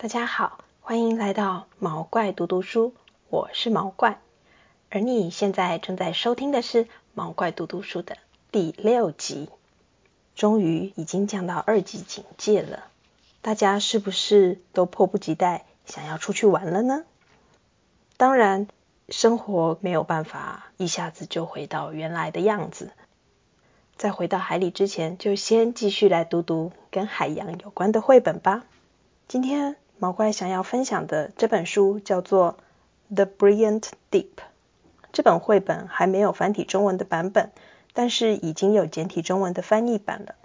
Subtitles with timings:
[0.00, 2.94] 大家好，欢迎来到毛怪读读书，
[3.30, 4.20] 我是毛怪，
[4.90, 8.16] 而你现在正在收听的是毛怪读读书的
[8.52, 9.48] 第六集。
[10.36, 12.84] 终于已经降到二级警戒了，
[13.42, 17.02] 大家是不是都迫不及待想要出去玩了呢？
[18.16, 18.68] 当然，
[19.08, 22.92] 生活没有办法一下子就回到原来的样子。
[23.96, 28.64] 在回到海里之前，就先继续来读读跟海洋有关的绘本吧。
[29.26, 32.56] 今天毛怪想要分享的这本书叫做
[33.14, 34.22] 《The Brilliant Deep》。
[35.12, 37.50] 这本绘本还没有繁体中文的版本，
[37.94, 40.36] 但是已经有简体中文的翻译版了。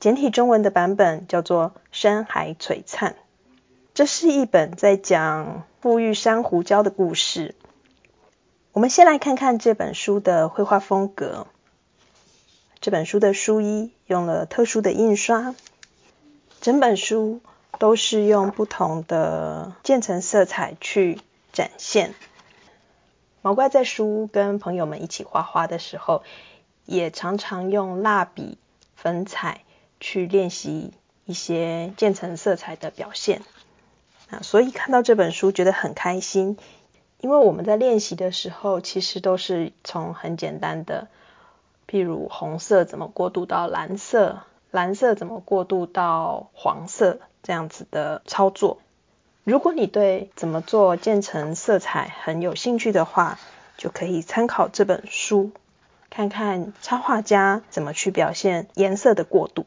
[0.00, 3.12] 简体中文的版本叫做《山海璀璨》。
[3.94, 7.54] 这是一本在讲富裕珊瑚礁的故事。
[8.72, 11.46] 我们先来看看这本书的绘画风格。
[12.80, 15.54] 这本书的书衣用了特殊的印刷，
[16.60, 17.40] 整本书
[17.78, 21.20] 都是用不同的渐层色彩去
[21.52, 22.14] 展现。
[23.42, 26.22] 毛怪在书跟朋友们一起画画的时候，
[26.84, 28.58] 也常常用蜡笔、
[28.94, 29.60] 粉彩
[30.00, 30.92] 去练习
[31.24, 33.42] 一些渐层色彩的表现。
[34.30, 36.58] 啊，所以看到这本书觉得很开心，
[37.20, 41.06] 因为我们在练习的时候，其实都是从很简单的。
[41.86, 44.40] 譬如红色怎么过渡到蓝色，
[44.72, 48.78] 蓝色怎么过渡到黄色，这样子的操作。
[49.44, 53.38] 如果你对怎么做渐层色彩很有兴趣的话，
[53.76, 55.52] 就可以参考这本书，
[56.10, 59.64] 看看插画家怎么去表现颜色的过渡。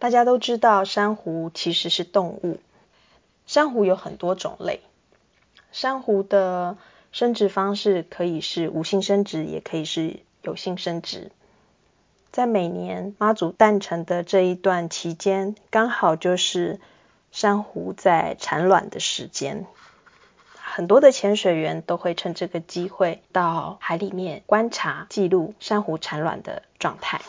[0.00, 2.58] 大家都知道，珊瑚其实是动物，
[3.46, 4.80] 珊瑚有很多种类，
[5.70, 6.76] 珊瑚的
[7.12, 10.18] 生殖方式可以是无性生殖，也可以是。
[10.42, 11.32] 有性生殖，
[12.32, 16.78] 在每年妈祖诞辰的这一段期间，刚好就是
[17.32, 19.66] 珊瑚在产卵的时间。
[20.54, 27.20] 很多的潜水员都会趁这个机会到海里面观察、记录珊瑚产卵的状态。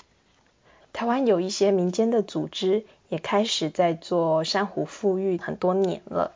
[0.94, 6.31] 台湾有一些民间的组织也开始在做珊瑚富裕很多年了。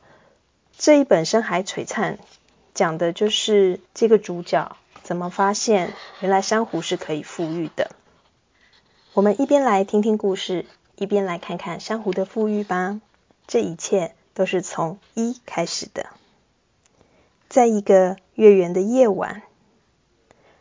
[0.75, 2.17] 这一本《深海璀璨》
[2.73, 4.75] 讲的就是这个主角。
[5.03, 7.91] 怎么发现原来珊瑚是可以富裕的？
[9.15, 10.65] 我们一边来听听故事，
[10.97, 12.99] 一边来看看珊瑚的富裕吧。
[13.47, 16.07] 这一切都是从一开始的。
[17.47, 19.43] 在一个月圆的夜晚，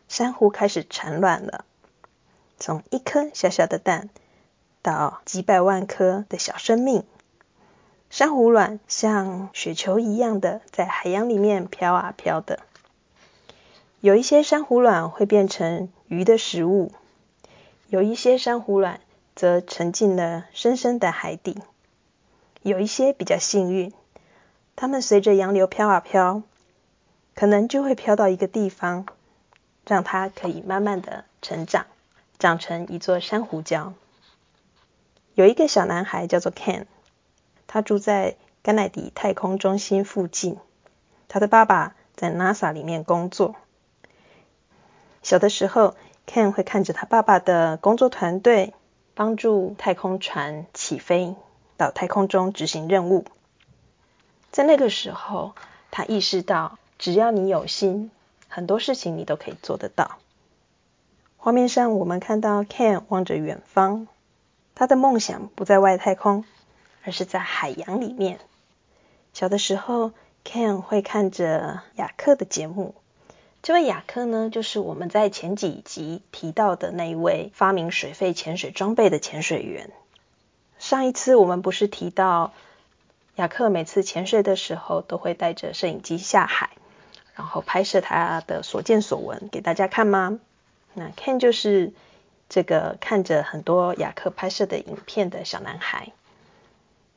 [0.06, 1.65] 珊瑚开始产卵了。
[2.56, 4.09] 从一颗小小的蛋
[4.82, 7.03] 到几百万颗的小生命，
[8.09, 12.60] 珊瑚卵像雪球一样的在海洋里面飘啊飘的。
[14.00, 16.92] 有一些珊瑚卵会变成鱼的食物，
[17.94, 18.99] 有一些珊瑚卵
[19.37, 21.62] 则沉进了深深的海底。
[22.60, 23.93] 有一些比较幸运，
[24.75, 26.43] 它们随着洋流飘啊飘，
[27.37, 29.06] 可能就会飘到一个地方，
[29.87, 31.87] 让它可以慢慢的成长，
[32.41, 33.93] 长成一座珊瑚礁。
[35.37, 36.87] 有一个小男孩叫做 Ken，
[37.69, 38.34] 他住在
[38.65, 40.59] 甘乃迪太空中心附近，
[41.28, 43.54] 他的爸爸在 NASA 里面工作。
[45.22, 45.94] 小的时候
[46.27, 48.75] ，Ken 会看着他爸爸的工作团队
[49.15, 51.35] 帮助太空船起飞
[51.77, 53.25] 到太空中执行任务。
[54.51, 55.55] 在那个时候，
[55.91, 58.11] 他意识到，只要你有心，
[58.49, 60.19] 很多事情你都可以做得到。
[61.37, 64.07] 画面上，我们看到 Ken 望着远方，
[64.75, 66.45] 他的梦想不在外太空，
[67.05, 68.39] 而是在海洋里面。
[69.33, 70.13] 小的时候
[70.45, 72.95] ，Ken 会看着雅克的节目。
[73.65, 79.91] 这位雅克呢，就是我们在前几集提到的那一位发明水肺潜水装备的潜水员。
[80.79, 82.53] 上一次我们不是提到
[83.37, 86.72] 雅克每次潜水的时候都会带着摄影机下海，
[87.34, 90.39] 然后拍摄他的所见所闻给大家看吗？
[90.93, 91.95] 那 Ken 就是
[92.51, 96.13] 这个看着很多雅克拍摄的影片的小男孩。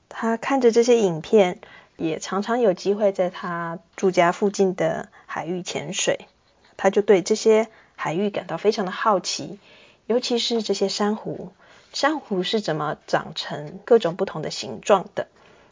[0.08, 1.60] 他看着这些影片，
[1.98, 6.30] 也常常有机会在他住家附近的海域潜水。
[6.78, 9.60] 他就对这些海域感到非常的好奇，
[10.06, 11.50] 尤其是这些珊瑚，
[11.92, 15.28] 珊瑚是怎么长成各种不同的形状的？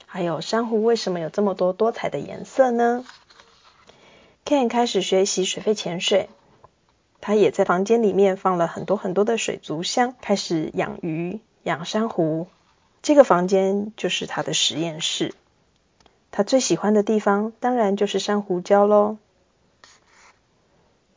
[0.07, 3.05] 还有珊瑚为什么有这么多多彩的颜色呢
[4.45, 6.29] ？Ken 开始学习水肺潜水，
[7.19, 12.47] 他也在房间里面放了很多很多的水族箱，开始养鱼、养珊瑚。
[13.01, 15.33] 这个房间就是他的实验室。
[16.31, 19.17] 他最喜欢的地方当然就是珊瑚礁喽。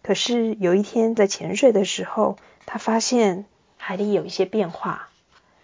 [0.08, 3.44] 可是有一天在潜水的时候，他发现
[3.76, 5.10] 海里有一些变化。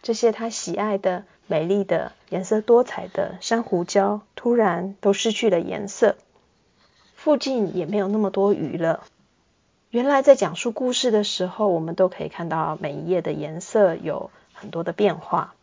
[0.03, 6.17] 这些他喜爱的美丽的、颜色多彩的珊瑚礁突然都失去了颜色，
[7.15, 9.05] 附近也没有那么多鱼了。
[9.89, 15.55] 原来在讲述故事的时候，我们都可以看到每一页的颜色有很多的变化。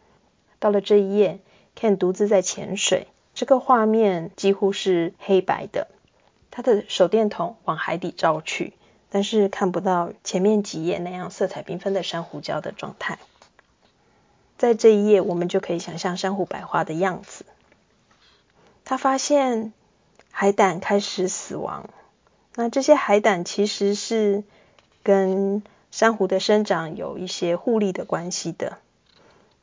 [0.58, 1.38] 到了这一页
[1.80, 3.06] ，Ken 独自在潜水，
[3.36, 5.88] 这个画面几乎是黑白的。
[6.52, 8.74] 他的手电筒往海底照去，
[9.10, 13.18] 但是看不到前面几页那样色彩缤纷的珊瑚礁的状态。
[14.58, 17.46] 在这一页，我们就可以想象珊瑚百花的样子。
[18.86, 19.74] 他发现
[20.30, 21.90] 海胆开始死亡。
[22.54, 24.44] 那这些海胆其实是
[25.04, 28.78] 跟珊瑚的生长有一些互利的关系的，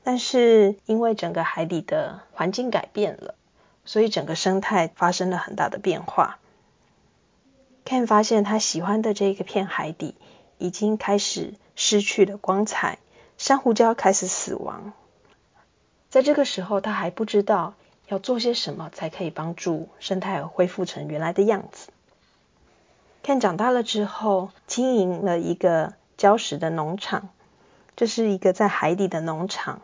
[0.03, 3.35] 但是因为整个海底的环境改变了，
[3.85, 6.39] 所以整个生态发生了很大的变化。
[7.89, 10.15] Ken 发现他喜欢的这个片海底
[10.59, 12.99] 已经开始失去了光彩，
[13.39, 14.93] 珊瑚礁开始死亡。
[16.11, 17.73] 在这个时候，他还不知道
[18.09, 21.89] 要做些什么才可以帮助生态恢复成原来的样子。
[23.25, 27.31] Ken 长大了之后，经营了一个礁石的农场。
[27.97, 29.81] 这是一个在海底的农场，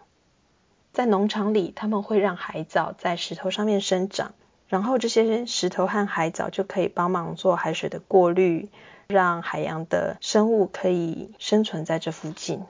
[0.93, 4.35] 在农场里，他们会让海藻在石头上面生长，
[4.75, 8.69] 然后这些石头和海藻就可以帮忙做海水的过滤，
[9.07, 12.61] 让海洋的生物可以生存在这附近。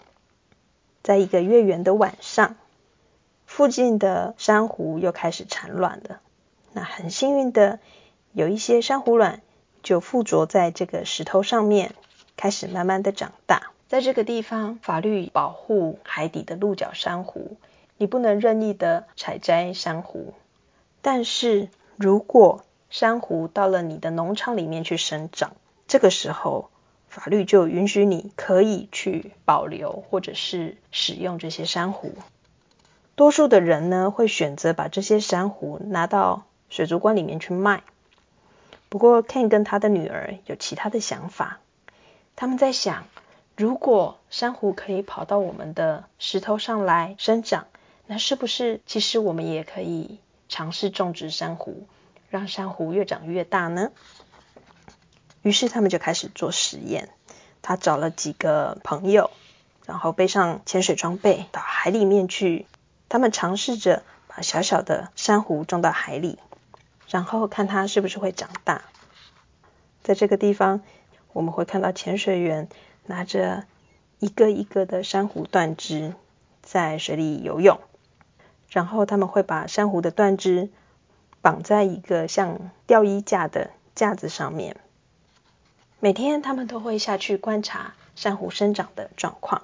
[1.03, 2.57] 在一个月圆的晚上，
[3.47, 6.21] 附近的珊瑚又开始产卵了。
[6.75, 7.79] 那很幸运的，
[8.35, 9.41] 有一些珊瑚卵。
[9.83, 11.95] 就附着在这个石头上面，
[12.37, 13.71] 开始慢慢的长大。
[13.89, 17.57] 在这个地方，法律保护海底的鹿角珊瑚，
[17.97, 20.35] 你不能任意的采摘珊瑚。
[21.01, 25.53] 但是如果珊瑚到了你的农场里面去生长，
[25.87, 26.71] 这个时候
[27.09, 32.13] 法律就允许你可以去保留或者是使用这些珊瑚。
[33.17, 37.85] 多数的人呢，会选择把这些珊瑚拿到水族馆里面去卖。
[38.89, 41.61] 不过，Ken 跟他的女儿有其他的想法。
[42.35, 43.05] 他们在想，
[43.57, 47.67] 如果珊瑚可以跑到我们的石头上来生长，
[48.07, 50.19] 那是不是其实我们也可以
[50.55, 51.89] 尝试种植珊瑚，
[52.31, 53.91] 让珊瑚越长越大呢？
[55.43, 57.09] 于是他们就开始做实验。
[57.61, 59.33] 他找了几个朋友，
[59.85, 62.67] 然后背上潜水装备到海里面去。
[63.09, 66.39] 他们尝试着把小小的珊瑚种到海里。
[67.09, 68.83] 然后看它是不是会长大。
[70.05, 70.83] 在这个地方，
[71.33, 72.69] 我们会看到潜水员
[73.07, 73.65] 拿着
[74.21, 76.15] 一个一个的珊瑚断枝
[76.63, 77.81] 在水里游泳，
[78.75, 80.69] 然后他们会把珊瑚的断枝
[81.43, 84.75] 绑在一个像吊衣架的架子上面。
[86.01, 89.63] 每天他们都会下去观察珊瑚生长的状况。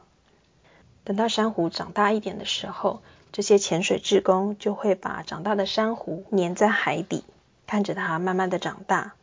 [1.03, 3.03] 等到珊瑚长大一点的时候，
[3.33, 7.25] 这些潜水志工就会把长大的珊瑚粘在海底。
[7.67, 9.15] 看着它慢慢的长大，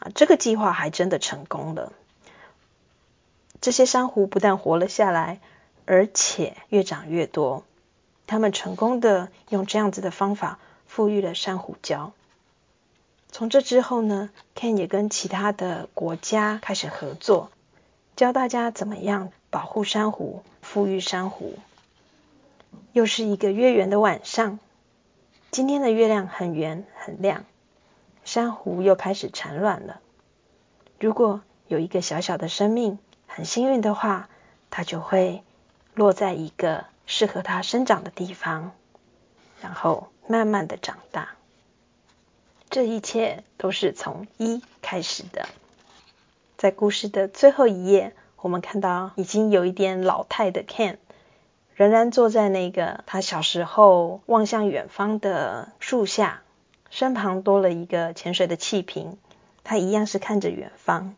[0.00, 1.94] 啊，这个计划还真的成功了。
[3.62, 5.40] 这些珊瑚不但活了下来，
[5.86, 7.64] 而且越长越多。
[8.26, 12.10] 他们成功的用这样子的方法富裕了珊瑚礁。
[13.30, 17.50] 从这之后呢，Ken 也跟其他的国家开始合作，
[18.16, 21.54] 教大家怎么样保护珊瑚、富裕珊瑚。
[22.92, 24.60] 又是一个月圆的晚上，
[25.50, 27.44] 今天的月亮很圆很亮。
[28.24, 30.00] 珊瑚又开始产卵了。
[31.00, 34.28] 如果有一个小小的生命很幸运的话，
[34.70, 35.42] 它就会
[35.94, 38.72] 落在一个适合它生长的地方，
[39.60, 41.30] 然后慢慢的长大。
[42.70, 45.48] 这一切都是从一开始的。
[46.56, 50.96] 在故事的最后一页，我们看到已经有一点老态的 Ken，
[51.74, 56.40] 仍然坐在那个他小时候望向远方的树下。
[56.90, 59.18] 身旁多了一个潜水的气瓶，
[59.64, 61.16] 他一样是看着远方。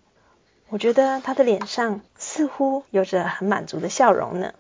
[0.69, 4.55] 我觉得他的脸上似乎有着很满足的笑容呢。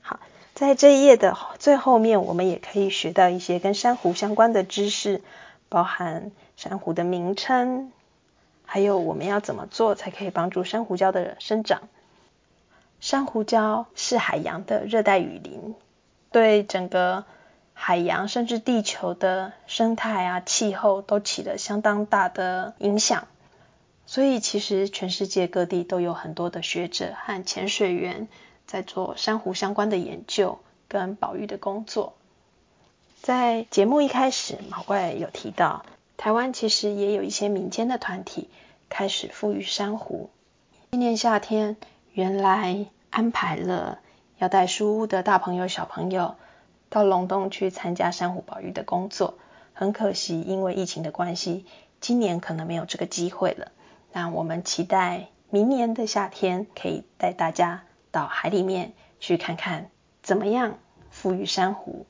[0.00, 0.18] 好，
[0.60, 5.22] 在这一页的最后面，我们也可以学到一些跟珊瑚相关的知识，
[5.70, 7.90] 包含珊瑚的名称，
[8.66, 11.88] 还有我们要怎么做才可以帮助珊瑚礁的生长。
[13.00, 15.74] 珊瑚礁是海洋的热带雨林，
[16.30, 17.24] 对整个。
[17.72, 23.26] 海洋甚至地球的生态啊、气候都起了相当大的影响，
[24.04, 28.28] 所以其实全世界各地都有很多的学者和潜水员
[28.70, 32.12] 在做珊瑚相关的研究跟保育的工作。
[33.20, 35.84] 在节目一开始，毛怪有提到，
[36.16, 38.48] 台湾其实也有一些民间的团体
[38.88, 40.30] 开始富裕珊瑚。
[40.92, 41.76] 今年夏天，
[42.12, 43.98] 原来安排了
[44.38, 46.36] 要带书屋的大朋友、小朋友。
[46.88, 49.34] 到龙洞去参加珊瑚保育的工作。
[49.72, 51.66] 很可惜，因为疫情的关系，
[52.00, 53.72] 今年可能没有这个机会了。
[54.12, 59.90] 那我们期待明年的夏天，可以带大家到海里面去看看
[60.22, 60.78] 怎么样
[61.10, 62.06] 富裕珊瑚，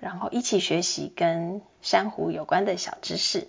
[0.00, 3.48] 然后一起学习跟珊瑚有关的小知识。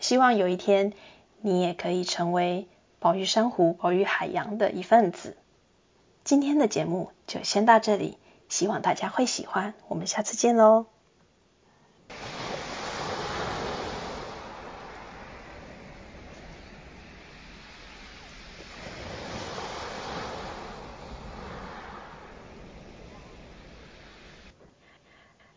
[0.00, 0.92] 希望有一天
[1.40, 5.36] 你也可以成为保育珊瑚、保育海洋的一份子。
[6.24, 9.74] 今天的节目就先到这里，希望大家会喜欢。
[9.88, 10.97] 我们下次见喽！